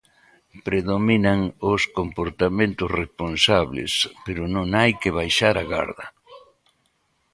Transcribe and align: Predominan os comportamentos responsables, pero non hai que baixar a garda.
Predominan 0.67 1.39
os 1.73 1.81
comportamentos 1.99 2.89
responsables, 3.01 3.91
pero 4.25 4.43
non 4.55 4.67
hai 4.79 4.91
que 5.01 5.15
baixar 5.19 5.55
a 5.59 5.65
garda. 5.73 6.05